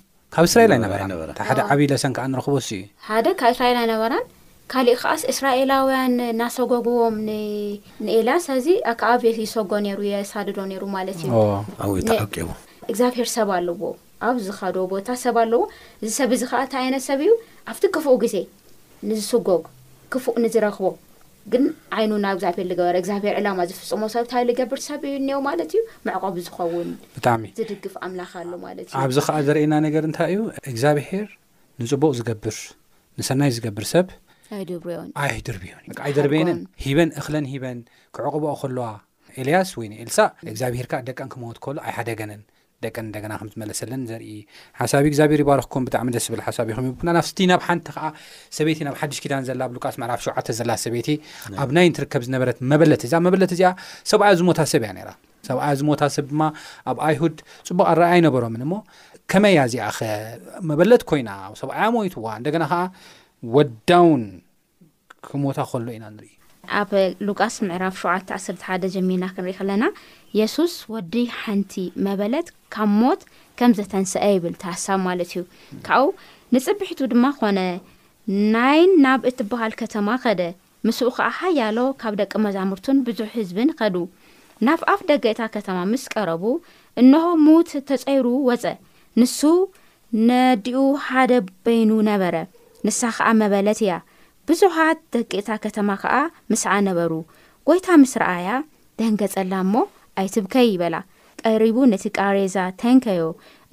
[0.56, 2.70] ስራኤ ሓደ ዓብይለሰን ከዓ ንረክቦሲ
[3.08, 4.24] ሓደ ካብ እስራኤል ኣ ነበራን
[4.72, 7.16] ካሊእ ከዓስ እስራኤላውያን እናሰጎጉቦም
[8.08, 11.34] ንኤላሳዚ ኣከዓ ኣብት ይሰጎ ሩ የሳድዶ ይሩ ማለት እዩ
[11.86, 13.82] ኣይ ተቂቡግዚብሔርሰብ ኣዎ
[14.30, 15.62] ኣብዚ ካደ ቦታ ሰብ ኣለዎ
[16.04, 17.32] እዚ ሰብ እዚ ከዓ እንታ ዓይነት ሰብ እዩ
[17.72, 18.36] ኣብቲ ክፉእ ግዜ
[19.08, 19.64] ንዝስጎግ
[20.14, 20.86] ክፉእ ንዝረኽቦ
[21.52, 21.64] ግን
[21.98, 25.80] ዓይኑ ናብ እግዚኣብሔር ዝገበር እግዚኣብሔር ዕላማ ዝፍፅሞ ሰብ እንታ ዝገብር ሰብ እዩ እኒ ማለት እዩ
[26.08, 31.28] መዕቆብ ዝኸውን ብጣዕሚ ዝድግፍ ኣምላኽ ኣሎ ማለት እ ኣብዚ ከዓ ዘርእየና ነገር እንታይ እዩ እግዚኣብሄር
[31.84, 32.58] ንፅቡቕ ዝገብር
[33.20, 34.08] ንሰናይ ዝገብር ሰብ
[34.58, 35.10] ኣይደርብዮን
[36.08, 37.80] ኣይደርቤየንን ሂበን እኽለን ሂበን
[38.16, 38.86] ክዕቕበኦ ከልዋ
[39.42, 40.18] ኤልያስ ወይ ንኤልሳ
[40.52, 42.42] እግዚኣብሄርካ ደቀን ክመት ከህሉ ኣይሓደገነን
[42.86, 44.28] ደቀ እንደገና ከም ዝመለሰለን ዘርኢ
[44.82, 48.06] ሓሳቢ እግዚኣብሔር ይባረክኩም ብጣዕሚ ደስ ዝብል ሓሳቢ ይኹም ይኩና ናፍ ስቲ ናብ ሓንቲ ከዓ
[48.58, 51.10] ሰበይቲ ናብ ሓዱሽ ኪዳን ዘላ ብሉቃስ መዕርፍ ሸውዓተ ዘላ ሰበይቲ
[51.64, 53.72] ኣብ ናይ እንትርከብ ዝነበረት መበለት እዚ መበለት እዚኣ
[54.12, 55.10] ሰብኣያ ዝሞታ ሰብ እያ ነራ
[55.50, 56.42] ሰብያ ዝሞታ ሰብ ድማ
[56.92, 57.38] ኣብ ኣይሁድ
[57.70, 58.74] ፅቡቅ ኣረኣያ ኣይነበሮምን እሞ
[59.34, 60.02] ከመይ ያ እዚኣ ኸ
[60.72, 61.30] መበለት ኮይና
[61.64, 62.82] ሰብኣያ ሞይትዋ እንደገና ከዓ
[63.58, 64.24] ወዳውን
[65.28, 66.32] ክሞታ ክኸሎ ኢና ንርኢ
[66.80, 66.90] ኣብ
[67.28, 67.96] ሉቃስ ምዕራፍ
[68.46, 69.86] ሸተ 11 ጀሚና ክንሪኢ ከለና
[70.40, 71.74] የሱስ ወዲ ሓንቲ
[72.06, 73.22] መበለት ካብ ሞት
[73.60, 75.42] ከም ዘተንስአ ይብል ተሃሳብ ማለት እዩ
[75.88, 76.08] ካብኡ
[76.56, 77.60] ንፅቢሕቱ ድማ ኾነ
[78.54, 80.42] ናይን ናብ እትበሃል ከተማ ከደ
[80.88, 83.96] ምስኡ ከዓ ሓያሎ ካብ ደቂ መዛሙርቱን ብዙሕ ህዝብን ከዱ
[84.66, 86.44] ናፍ ኣፍ ደገ እታ ከተማ ምስ ቀረቡ
[87.02, 88.66] እንሆ ሙት ተፀይሩ ወፀ
[89.20, 89.40] ንሱ
[90.30, 91.32] ነዲኡ ሓደ
[91.66, 92.36] በይኑ ነበረ
[92.86, 93.94] ንሳ ከዓ መበለት እያ
[94.50, 96.14] ብዙሓት ደቂታ ከተማ ከዓ
[96.52, 97.12] ምስዓ ነበሩ
[97.68, 98.50] ጐይታ ምስ ረኣያ
[99.00, 99.74] ደንገጸላ እሞ
[100.22, 100.96] ኣይትብከይ ይበላ
[101.42, 103.24] ቀሪቡ ነቲ ቃሬዛ ተንከዮ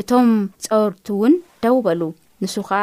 [0.01, 0.29] እቶም
[0.65, 1.35] ፀውርቲ እውን
[1.65, 2.01] ደውበሉ
[2.43, 2.83] ንሱ ኸዓ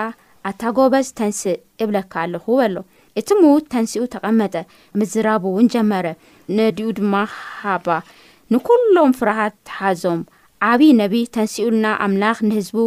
[0.50, 2.75] ኣታ ጎበዝ ተንስእ እብለካ ኣለኹ በሎ
[3.20, 4.56] እቲ ምዉ ተንሲኡ ተቐመጠ
[5.01, 6.08] ምዝራቡ እውን ጀመረ
[6.58, 7.13] ነዲኡ ድማ
[7.63, 7.88] ሃባ
[8.54, 10.22] ንኵሎም ፍራሃት ሓዞም
[10.72, 12.77] ዓብዪ ነቢ ተንሲኡልና ኣምላኽ ንህዝቡ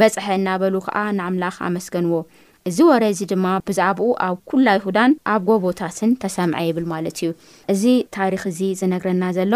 [0.00, 2.20] በፅሐ እናበሉ ከዓ ንኣምላኽ ኣመስገንዎ
[2.68, 7.28] እዚ ወረ እዚ ድማ ብዛዕባኡ ኣብ ኩላ ይሁዳን ኣብ ጎቦታትን ተሰምዐ ይብል ማለት እዩ
[7.72, 7.82] እዚ
[8.16, 9.52] ታሪክ እዚ ዝነግረና ዘሎ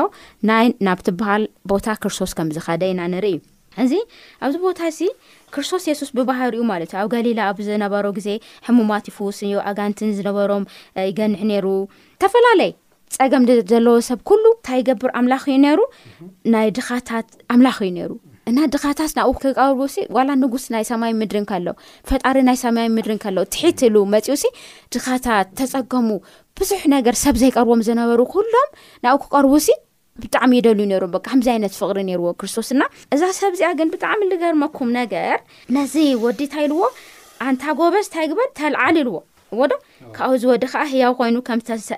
[0.51, 3.43] ናይ ናብትበሃል ቦታ ክርስቶስ ከም ዝኸደ ኢና ንርኢ እዩ
[3.85, 3.93] እዚ
[4.45, 5.01] ኣብዚ ቦታ እዚ
[5.57, 8.29] ክርስቶስ የሱስ ብባህር እዩ ማለት እዩ ኣብ ጋሊላ ኣብዝነበሮ ግዜ
[8.69, 10.65] ሕሙማት ይፉውስን ዮ ኣጋንትን ዝነበሮም
[11.11, 11.67] ይገንሕ ነሩ
[12.15, 12.73] ዝተፈላለየ
[13.19, 15.81] ፀገም ዘለዎ ሰብ ኩሉ እንታይ ይገብር ኣምላኽ እዩ ነይሩ
[16.55, 18.13] ናይ ድኻታት ኣምላኽ እዩ ነይሩ
[18.51, 21.75] እና ድኻታት ናብኡ ክቀርቡ ሲ ዋላ ንጉስ ናይ ሰማይ ምድሪን ከለው
[22.09, 24.47] ፈጣሪ ናይ ሰማይ ምድሪን ከለዉ ትሒት ሉ መፂኡ ሲ
[24.95, 26.09] ድኻታት ተፀገሙ
[26.61, 28.69] ብዙሕ ነገር ሰብ ዘይቀርቦም ዝነበሩ ኩሎም
[29.07, 29.77] ናብኡ ክቀርቡ ሲ
[30.23, 34.91] ብጣዕሚ የደልዩ ነሩ በሓምዚ ዓይነት ፍቅሪ ነይርዎ ክርስቶስ ና እዛ ሰብ እዚኣ ግን ብጣዕሚ ዝገርመኩም
[35.01, 35.37] ነገር
[35.77, 36.83] ነዚ ወዲታ ይልዎ
[37.49, 39.19] ኣንታ ጎበዝ እንታይ ግበል ተልዓል ኢልዎ
[39.59, 39.73] ዎዶ
[40.17, 41.93] ካብብኡ ዚ ወዲ ከዓ ህያው ኮይኑ ከምዝተስአ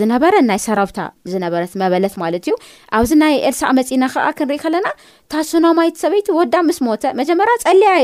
[0.00, 0.98] ዝነበረ ናይ ሰራብታ
[1.34, 2.54] ዝነበረት መበለት ማለት እዩ
[3.00, 4.86] ኣብዚ ናይ ኤልሳቅ መፂና ከዓ ክንርኢ ከለና
[5.28, 7.54] እታ ሱናማይት ሰበይቲ ወዳ ምስ ሞተ መጀመርያ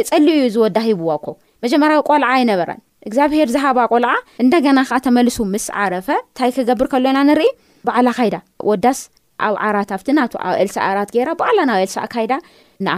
[0.03, 1.29] ያፀሊዩ ዩ ዝወዳሂዋ ኮ
[1.65, 4.11] መጀመርያዊ ቆልዓ ኣይነበራን እግዚኣብሄር ዝሃባ ቆልዓ
[4.45, 7.49] እንደገና ከዓ ተመልሱ ምስ ዓረፈ እንታይ ክገብር ከሎና ንርኢ
[7.87, 8.37] በዕላ ካይዳ
[8.71, 9.01] ወዳስ
[9.47, 12.33] ኣብ ዓራት ኣብቲ ናቶ ኣብ ልሳዕ ኣራት ገይራ በዕላ ናብ ልሳዕ ካይዳ
[12.87, 12.97] ንኣ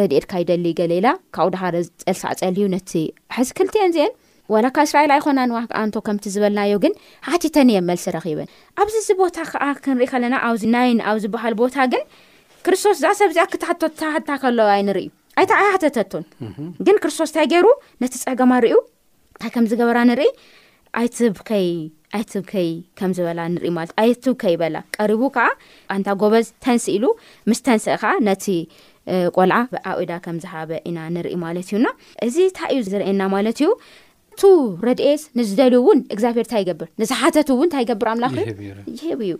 [0.00, 2.92] ረድኤድ ካይደሊ ገሌላ ካብኡ ደደ ፀልሳዕፀሊዩ ነቲ
[3.36, 4.12] ሓዚክልቲ አን ዚአን
[4.54, 6.94] ወላካብ እስራኤል ኣይኮናን ዋኣንቶ ከምቲ ዝበልናዮ ግን
[7.28, 8.50] ሓቲተን እየ መልሲ ረኺበን
[8.84, 12.04] ኣብዚዚ ቦታ ከዓ ክንርኢ ከለና ኣናይ ኣብ ዝበሃል ቦታ ግን
[12.66, 15.06] ክርስቶስ እዛኣ ሰብእዚኣ ክትሓቶታሕታ ከለዋ ንርኢ
[15.40, 16.24] ኣይታ ኣይ ሓተተቶን
[16.86, 17.66] ግን ክርስቶስ እንታይ ገይሩ
[18.02, 18.74] ነቲ ፀገማ ርዩ
[19.46, 20.28] ይ ከም ዝገበራ ንርኢ
[21.00, 21.66] ኣይብከይ
[22.18, 22.68] ኣይብከይ
[22.98, 25.44] ከም ዝበላ ንርኢማኣይትብከይ በላ ቀሪቡ ከዓ
[25.94, 27.04] ኣንታ ጎበዝ ተንስ ኢሉ
[27.50, 28.44] ምስ ተንስ ከዓ ነቲ
[29.36, 31.86] ቆልዓ ብኣኡዳ ከም ዝሃበ ኢና ንርኢ ማለት እዩና
[32.26, 33.68] እዚ እንታይ እዩ ዝርእየና ማለት እዩ
[34.32, 34.42] እቱ
[34.86, 38.32] ረድኤት ንዝደልዩ እውን እግዚኣብሄር እንታይ ይገብር ንዝሓተት እውን እንታይ ይገብር ኣምላኽ
[38.92, 39.34] እዩይህብ እዩ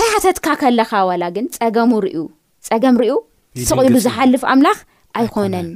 [0.00, 2.20] ከያተትካ ከለካ ዋላ ግን ፀገሙ ዩ
[2.70, 3.14] ፀገም ሪዩ
[3.70, 4.80] ሰቅኢሉ ዝሓልፍ ኣምላኽ
[5.20, 5.68] ኣይኮነን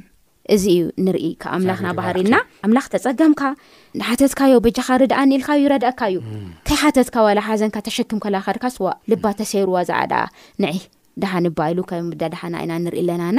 [0.54, 3.40] እዚ እዩ ንርኢ ካብ ኣምላኽና ባህሪልና ኣምላኽ ተፀገምካ
[4.00, 6.18] ንሓተትካዮ በጃኻሪድኣኒኢልካዩ ይረዳአካ እዩ
[6.68, 10.24] ከይ ሓተትካ ዋላ ሓዘንካ ተሸክም ከላከድካስ ዋ ልባ ተሰይርዋ ዝዓዳኣ
[10.64, 10.72] ንዒ
[11.22, 13.38] ደሓኒባኢሉ ከ ምዳድሓና ኢና ንርኢ ኣለናና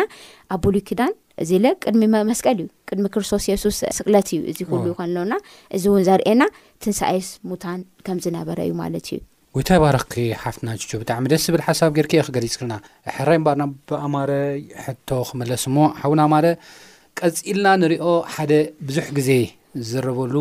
[0.55, 5.33] ኣብቡሉይ ክዳን እዚ ለ ቅድሚ መመስቀል እዩ ቅድሚ ክርስቶስ የሱስ ስቅለት እዩ እዚ ኽሉ ይኮንሎና
[5.77, 6.43] እዚ እውን ዘርእየና
[6.85, 9.19] ትንሳይስ ሙታን ከም ዝነበረ እዩ ማለት እዩ
[9.55, 12.73] ወይ ታ ባረኪ ሓፍትና ጆ ብጣዕሚ ደስ ዝብል ሓሳብ ጌርከ ክገሊፅ ክልና
[13.15, 14.31] ሕራይ ምባርና ብኣማረ
[14.85, 16.45] ሕቶ ክመለስ ሞ ሓቡን ኣማረ
[17.19, 18.51] ቀፂልና ንሪኦ ሓደ
[18.87, 19.29] ብዙሕ ግዜ
[19.89, 20.35] ዘረበሉ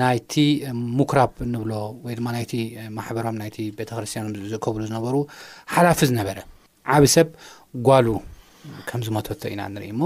[0.00, 0.32] ናይቲ
[0.98, 1.72] ምኩራብ ንብሎ
[2.04, 2.52] ወይ ድማ ናይቲ
[2.96, 5.14] ማሕበሮም ናይቲ ቤተክርስትያኖም ዝእከብሉ ዝነበሩ
[5.74, 6.38] ሓላፊ ዝነበረ
[6.96, 7.28] ዓብ ሰብ
[7.88, 8.08] ጓሉ
[8.88, 10.02] ከምዝመተቶ ኢና ንርኢ እሞ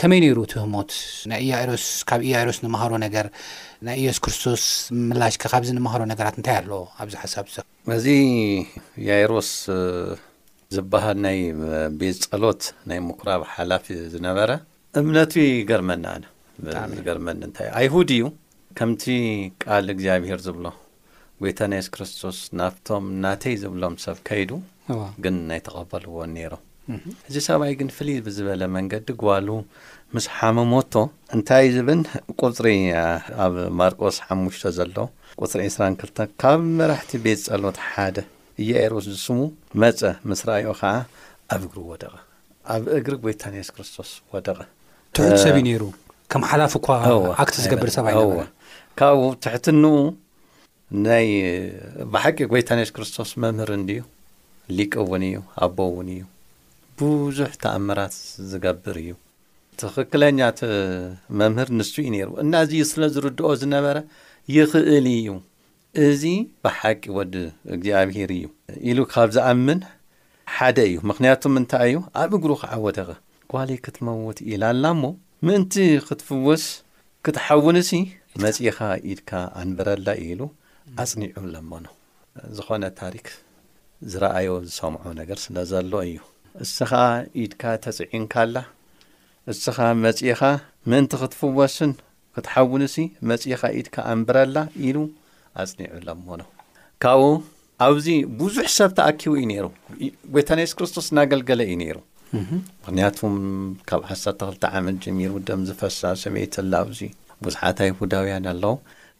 [0.00, 0.92] ከመይ ነይሩ ትህሞት
[1.30, 3.26] ናይ ኢያሮስ ካብ ኢያይሮስ ንምሃሮ ነገር
[3.86, 4.62] ናይ ኢየሱ ክርስቶስ
[5.08, 7.64] ምላሽከ ካብዚ ንምሃሮ ነገራት እንታይ ኣለዎ ኣብዚ ሓሳብሰብ
[7.98, 8.06] እዚ
[9.04, 9.50] ኢያይሮስ
[10.76, 11.38] ዝበሃል ናይ
[12.00, 14.50] ቤት ጸሎት ናይ ምኩራብ ሓላፊ ዝነበረ
[15.00, 15.34] እምነቱ
[15.70, 16.24] ገርመኒ ኣነ
[17.08, 18.24] ገርመኒ እንታይእ ኣይሁድ እዩ
[18.78, 19.04] ከምቲ
[19.64, 20.66] ቃል እግዚኣብሄር ዝብሎ
[21.44, 24.50] ጐታ ናይ ሱ ክርስቶስ ናብቶም ናተይ ዝብሎም ሰብ ከይዱ
[25.24, 26.62] ግን ናይ ተቐበልዎን ነይሮም
[27.28, 29.48] እዚ ሰብይ ግን ፍልይ ብዝበለ መንገዲ ጓባሉ
[30.14, 30.94] ምስ ሓመሞቶ
[31.36, 32.00] እንታይ ዝብን
[32.42, 32.66] ቁፅሪ
[33.44, 34.94] ኣብ ማርቆስ ሓሙሽቶ ዘሎ
[35.42, 38.16] ቁፅሪ 2ራ 2ተ ካብ መራሕቲ ቤት ጸሎት ሓደ
[38.62, 39.40] እየኤሮስ ዝስሙ
[39.84, 39.98] መፀ
[40.30, 40.94] ምስ ራዮ ኸዓ
[41.56, 42.14] ኣብ እግሪ ወደቐ
[42.74, 44.58] ኣብ እግሪ ጐይታንስ ክርስቶስ ወደቐ
[45.18, 45.82] ትዕ ሰብ እዩ ነይሩ
[46.32, 46.86] ከም ሓላፍ እኳ
[47.42, 48.16] ኣክቲ ዝገር ሰብይ
[48.98, 49.84] ካብኡ ትሕት ን
[51.08, 51.28] ናይ
[52.12, 54.00] ብሓቂ ጐይታንስ ክርስቶስ መምህር እንዲዩ
[54.78, 56.22] ሊቀ እውን እዩ ኣቦ እውን እዩ
[57.00, 58.14] ብዙሕ ተኣምራት
[58.50, 59.10] ዝገብር እዩ
[59.80, 60.60] ትኽክለኛእት
[61.40, 63.96] መምህር ንሱ እዩ ነይሩ እናእዙ ስለ ዝርድኦ ዝነበረ
[64.56, 65.28] ይኽእል እዩ
[66.06, 66.22] እዚ
[66.64, 67.34] ብሓቂ ወዲ
[67.74, 68.42] እግዚኣብሄር እዩ
[68.88, 69.80] ኢሉ ካብ ዝኣምን
[70.56, 73.10] ሓደ እዩ ምኽንያቱ እንታይ እዩ ኣብ እግሩ ክዓወተኸ
[73.52, 75.10] ጓል ክትመውት ኢላላ ሞ
[75.48, 75.74] ምእንቲ
[76.08, 76.64] ክትፍወስ
[77.26, 77.92] ክትሓውን እሲ
[78.44, 78.78] መጺኻ
[79.12, 79.30] ኢድካ
[79.60, 80.40] ኣንበረላ ኢሉ
[81.04, 81.86] ኣጽኒዑ ለመኖ
[82.56, 83.28] ዝኾነ ታሪክ
[84.10, 86.18] ዝረኣዮ ዝሰምዖ ነገር ስለ ዘሎ እዩ
[86.64, 87.02] እስ ኸዓ
[87.42, 88.56] ኢድካ ተጽዒንካላ
[89.52, 90.40] እስኻ መጺኢኻ
[90.90, 91.92] ምእንቲ ክትፍወስን
[92.36, 92.96] ክትሓውንሲ
[93.30, 94.56] መጺኢኻ ኢድካ ኣንብረላ
[94.88, 94.96] ኢሉ
[95.62, 96.40] ኣጽኒዑ ሎሞኖ
[97.04, 97.22] ካብኡ
[97.86, 98.06] ኣብዚ
[98.40, 99.66] ብዙሕ ሰብ ተኣኪቡ እዩ ነይሩ
[100.36, 101.96] ወታና የሱስ ክርስቶስ እናገልገለ እዩ ነይሩ
[102.82, 103.34] ምክንያቱም
[103.88, 107.00] ካብ 12 ዓመት ጀሚሩ ደም ዝፈሳ ሰመይተላ ኣብዙ
[107.46, 108.74] ብዙሓታ ኣይሁዳውያን ኣለዉ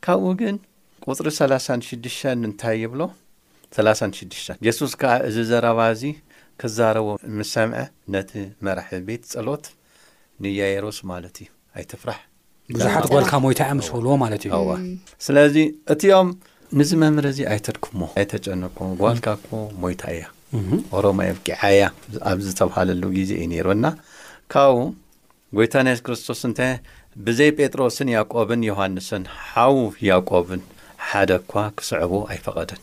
[0.06, 0.56] ካብኡ ግን
[1.08, 3.02] ቁፅሪ 36ሽ እንታይ የብሎ
[3.82, 6.02] 36 የሱስ ከዓ እዚ ዘረባ እዙ
[6.60, 7.80] ክዛረቦ ምስ ሰምዐ
[8.12, 8.30] ነቲ
[8.66, 9.64] መራሒ ቤት ጸሎት
[10.44, 11.48] ንያየሮስ ማለት እዩ
[11.80, 12.18] ኣይትፍራሕ
[12.76, 14.70] ብዙሓት ጓልካ ሞይታ እያ ስብልዎ ማለት እዩዋ
[15.26, 15.54] ስለዚ
[15.94, 16.28] እቲኦም
[16.78, 19.48] ንዚ መምህርእዙ ኣይተድክሞ ኣይተጨነቁ ጓልካኮ
[19.82, 20.24] ሞይታ እያ
[21.00, 21.84] ኦሮማየኣ ቂዓእያ
[22.30, 23.86] ኣብ ዝተብሃለሉ ጊዜ እዩ ነይሩና
[24.54, 24.76] ካብኡ
[25.58, 26.72] ጎይታ ናይ ይሱ ክርስቶስ እንታይ
[27.26, 29.76] ብዘይ ጴጥሮስን ያቆብን ዮሃንስን ሓው
[30.10, 30.60] ያቆብን
[31.10, 32.80] ሓደ ኳ ክስዕቡ ኣይፈቐድን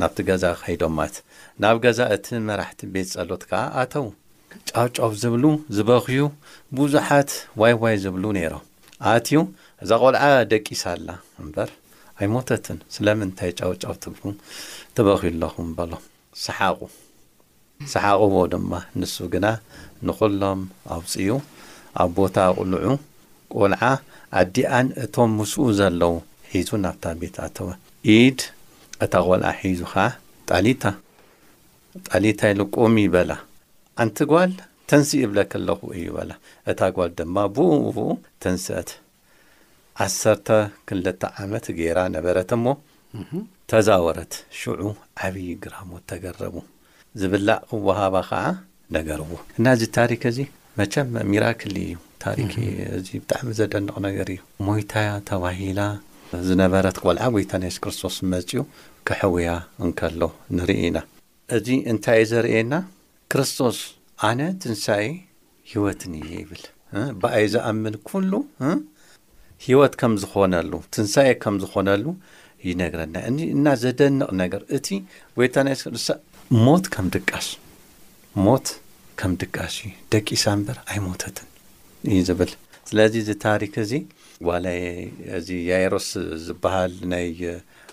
[0.00, 1.16] ናብቲ ገዛ ከይዶም ማለት
[1.62, 4.06] ናብ ገዛ እቲ መራሕቲ ቤት ጸሎት ከዓ ኣተው
[4.74, 5.44] ጫውጫው ዝብሉ
[5.76, 6.20] ዝበኽዩ
[6.78, 8.64] ብዙሓት ዋይ ዋይ ዝብሉ ነይሮም
[9.12, 9.38] ኣትዩ
[9.84, 11.08] እዛ ቆልዓ ደቂስ ኣላ
[11.44, 11.70] እምበር
[12.20, 14.22] ኣይሞተትን ስለምንታይ ጫውጫው ትብሉ
[14.98, 16.04] ተበኺዩ ኣለኹም በሎም
[16.44, 16.80] ሳሓቁ
[17.94, 19.46] ሰሓቅዎ ድማ ንሱ ግና
[20.08, 20.60] ንዅሎም
[20.96, 21.26] ኣውፅኡ
[22.04, 22.86] ኣብ ቦታ ኣቁልዑ
[23.56, 23.82] ቆልዓ
[24.42, 26.14] ኣዲኣን እቶም ምስኡ ዘለዉ
[26.54, 27.68] ሒዙ ናብታ ቤት ኣተወ
[28.14, 28.40] ኢድ
[29.04, 30.02] እታ ቆልዓ ሒዙ ከዓ
[30.48, 30.82] ጣሊታ
[32.08, 33.30] ጣሊታ ኢሉ ቆም በላ
[34.02, 34.52] ኣንቲ ጓል
[34.90, 36.30] ተንስእ የብለከለኹ እዩ በላ
[36.70, 38.06] እታ ጓል ድማ ብኡ ብኡ
[38.44, 38.90] ተንስአት
[40.06, 40.48] ዓሰርተ
[40.92, 42.66] 2ልተ ዓመት ገይራ ነበረት እሞ
[43.72, 44.80] ተዛወረት ሽዑ
[45.26, 46.56] ዓብዪ ግራሞት ተገረቡ
[47.22, 48.44] ዝብላዕ ወሃባ ከዓ
[48.98, 50.38] ነገርዎ እና እዚ ታሪክ እዚ
[50.80, 52.52] መቸመ ሚራክሊ እዩ ታሪክ
[52.98, 55.80] እዚ ብጣዕሚ ዘደንቕ ነገር እዩ ሞይታያ ተባሂላ
[56.46, 58.60] ዝነበረት ቆልዓ ጐይታ ናይስስ ክርስቶስ መጺኡ
[59.08, 59.50] ከሕውያ
[59.84, 60.20] እንከሎ
[60.56, 60.98] ንርኢ ኢና
[61.56, 62.74] እዚ እንታይይ ዘርእየና
[63.32, 63.78] ክርስቶስ
[64.28, 65.04] ኣነ ትንሳኤ
[65.70, 66.62] ሂይወትን እየ ይብል
[67.22, 68.32] ብኣይ ዝኣምን ኩሉ
[69.66, 72.04] ሂይወት ከም ዝኾነሉ ትንሳኤ ከም ዝኾነሉ
[72.68, 74.86] ይነግረና እ እና ዘደንቕ ነገር እቲ
[75.38, 75.80] ጐይታ ናስ
[76.64, 77.48] ሞት ከም ድቃስ
[78.46, 78.68] ሞት
[79.20, 81.48] ከም ድቃስ እዩ ደቂሳ እምበር ኣይሞተትን
[82.10, 82.52] እዩ ዝብል
[82.88, 83.92] ስለዚ እዚ ታሪክ እዙ
[84.46, 84.78] ጓላይ
[85.38, 86.08] እዚ ያይሮስ
[86.46, 87.28] ዝበሃል ናይ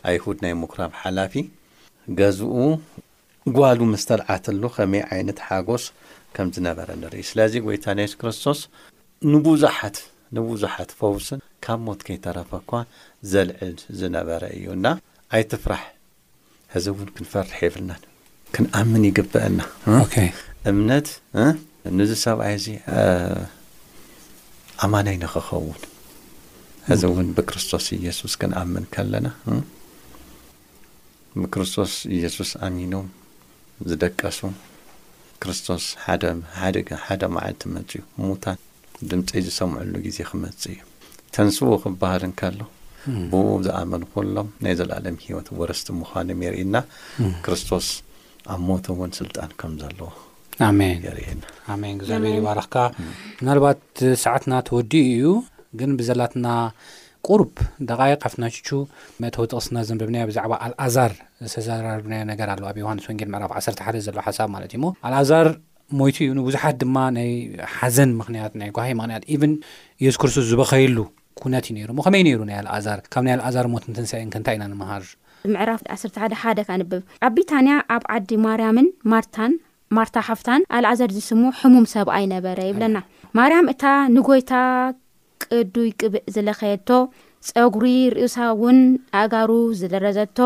[0.09, 1.33] ኣይሁድ ናይ ሙኩራም ሓላፊ
[2.19, 2.55] ገዝኡ
[3.57, 5.83] ጓሉ መስተልዓትሉ ከመይ ዓይነት ሓጐስ
[6.35, 8.59] ከም ዝነበረ ንርኢ ስለዚ ወይታ ናይስ ክርስቶስ
[9.33, 9.97] ንብዙሓት
[10.37, 12.83] ንብዙሓት ፈውስን ካብ ሞት ከይተረፈ ኳ
[13.31, 14.87] ዘልዕል ዝነበረ እዩ እና
[15.37, 15.83] ኣይትፍራሕ
[16.79, 18.03] እዚ እውን ክንፈርሕ የብልናን
[18.55, 19.59] ክንኣምን ይግብአና
[20.71, 21.07] እምነት
[21.99, 22.67] ንዚ ሰብኣይ እዚ
[24.85, 25.79] ኣማናይኒ ክኸውን
[26.93, 29.27] እዚ እውን ብክርስቶስ ኢየሱስ ክንኣምን ከለና
[31.41, 32.93] ብክርስቶስ ኢየሱስ ኣሚኖ
[33.89, 34.39] ዝደቀሱ
[35.43, 35.83] ክርስቶስ
[36.23, 38.57] ደሓደ ሓደ መዓልቲ መጺኡ ሙታን
[39.11, 40.79] ድምጸይ ዝሰምዑሉ ጊዜ ክመጽእ እዩ
[41.37, 42.59] ተንስቡ ክብሃልንከሎ
[43.31, 46.75] ብኡ ዝኣመን ኩሎም ናይ ዘለዓለም ሂይወት ወረስቲ ምዃኖም የርኢና
[47.45, 47.87] ክርስቶስ
[48.55, 50.09] ኣብ ሞቱ እውን ስልጣን ከም ዘለዎ
[50.79, 51.43] ሜን የርእየና
[51.81, 52.75] ሜን ግዚኣብሔርባረኽካ
[53.39, 53.81] ምናልባት
[54.25, 55.25] ሰዓትና ተወዲኡ እዩ
[55.79, 56.47] ግን ብዘላትና
[57.29, 57.51] ቁርብ
[57.89, 58.67] ደቃይ ካፍትናችቹ
[59.23, 61.11] መእተወ ጥቕስና ዘንበብናዮ ብዛዕባ ኣልኣዛር
[61.51, 65.47] ዝተዘራርብናዮ ነገር ኣለ ኣብ ዮሃንስ ወንጌል ምዕራፍ 1ርተ ሓደ ዘሎ ሓሳብ ማለት እዩ እሞ ኣልኣዛር
[65.99, 67.29] ሞይቱ እዩ ንብዙሓት ድማ ናይ
[67.77, 69.53] ሓዘን ምኽንያት ናይ ጓሂይ ምኽንያት ኢቨን
[70.03, 70.97] የሱስ ክርስቶስ ዝበኸይሉ
[71.41, 74.63] ኩነት እዩ ነይሩ ሞ ኸመይ ነይሩ ናይ ኣልኣዛር ካብ ናይ ኣልኣዛር ሞት ንተንሳእን ከንታይ ኢና
[74.73, 75.05] ንምሃር
[75.55, 79.37] ምዕራፍዓ1ደ ሓደ ካንብብ ኣብ ቢታንያ ኣብ ዓዲ ማርያምን ማታ
[79.99, 82.97] ማርታ ሓፍታን ኣልኣዛር ዝስሙ ሕሙም ሰብኣ ይነበረ ይብለና
[83.39, 83.83] ማርያም እታ
[84.15, 84.51] ንጎይታ
[85.49, 86.89] ቅዱይ ቅብእ ዝለኸየቶ
[87.49, 88.79] ፀጉሪ ርኡሳ እውን
[89.21, 90.37] ኣጋሩ ዝለረዘቶ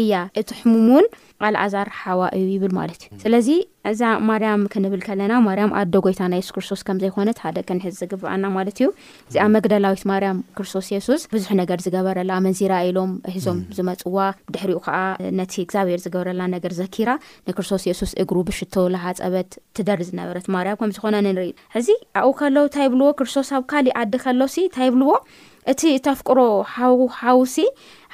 [0.00, 1.06] እያ እቲ ሕሙም እውን
[1.52, 3.48] ል ዓዛርሓዋ እዩ ይብል ማለት እዩ ስለዚ
[3.90, 8.76] እዛ ማርያም ክንብል ከለና ማርያም ኣዶ ጎይታና ሱስ ክርስቶስ ከም ዘይኮነት ሓደ ክንሕዝ ዝግብኣና ማለት
[8.80, 8.88] እዩ
[9.30, 14.18] እዚኣብ መግደላዊት ማርያም ክርስቶስ የሱስ ብዙሕ ነገር ዝገበረላ መንዚራ ኢሎም እሒዞም ዝመፅዋ
[14.56, 14.98] ድሕሪኡ ከዓ
[15.40, 17.10] ነቲ እግዚኣብሔር ዝገበረላ ነገር ዘኪራ
[17.50, 21.90] ንክርስቶስ የሱስ እግሩ ብሽቶ ላሃፀበት ትደር ዝነበረት ማርያም ከምዝኮነ ንርኢ ሕዚ
[22.22, 25.10] ኣኡ ከሎ እንታይ ብልዎ ክርስቶስ ኣብ ካሊእ ዓዲ ከሎሲ እንታይ ብልዎ
[25.70, 26.38] እቲ ተፍቅሮ
[27.22, 27.56] ሓውሲ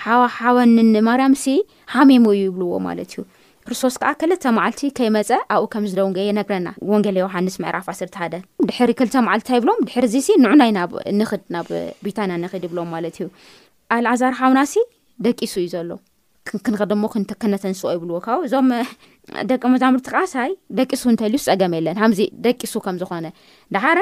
[0.04, 1.46] ሓሓወንኒ ማርያም ሲ
[1.94, 3.22] ሓሜሙ እዩ ይብልዎ ማለት እዩ
[3.68, 8.34] ክርስቶስ ከዓ ክልተ መዓልቲ ከይመፀ ኣብኡ ከም ዝደውገየነግረና ወንገሌ ዮሓንስ ምዕራፍ 1ስር ሓደ
[8.68, 11.68] ድሕሪ ክልተ መዓልት ይብሎም ድሕሪ እዚ ሲ ንዑ ናይ ናብ ንኽድ ናብ
[12.04, 13.26] ብሪታንያ ንክድ ይብሎም ማለት እዩ
[13.96, 14.74] ኣልዕዛር ሓውናሲ
[15.26, 15.90] ደቂሱ እዩ ዘሎ
[16.66, 17.04] ክንኸ ድሞ
[17.42, 18.68] ክነተንስኦ ይብልዎ ካብኡ እዞም
[19.50, 23.26] ደቂ መዛምርቲ ቃዓሳይ ደቂሱ እንተልዩስ ፀገመ የለን ከዚ ደቂሱ ከምዝኾነ
[23.76, 23.98] ዳሓረ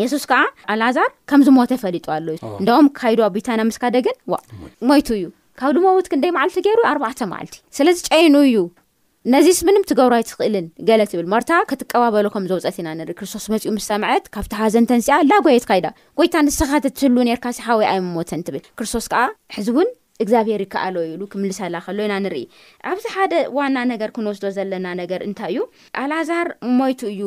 [0.00, 0.40] ኢየሱስ ከዓ
[0.72, 4.16] ኣልዛር ከምዝሞተ ፈሊጡ ኣለ እዩ እንደኦም ካይዶ ኣብብይታ ና ምስካደግን
[4.90, 5.26] ሞይቱ እዩ
[5.60, 8.56] ካብ ልመውትክ ንደይ መዓልቲ ገይሩ ኣርባዕተ መዓልቲ ስለዚ ጨይኑ እዩ
[9.34, 14.26] ነዚስ ምንም ትገብሩ ይ ትኽእልን ገለት ይብል መርታ ክትቀባበሉ ከምዘውፀት ኢና ንሪኢ ክርስቶስ መፅኡ ምስሰምዐት
[14.34, 15.86] ካብቲ ሃዘንተንሲኣ ላ ጎየት ካኢዳ
[16.18, 19.22] ጎይታ ንስኻት ትህሉ ርካ ሲ ሓወይ ኣይምሞተን ትብል ክርስቶስ ከዓ
[19.56, 19.88] ሕዚውን
[20.24, 22.44] እግዚኣብሄር ከኣለው ኢሉ ክምልስላ ከሎ ኢና ንርኢ
[22.90, 25.64] ኣብዚ ሓደ ዋና ነገር ክንወስዶ ዘለና ነገር እንታይ እዩ
[26.04, 26.48] ኣልዛር
[26.80, 27.22] ሞይቱ እዩ